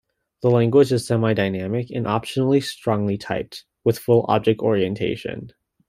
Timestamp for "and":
1.91-2.07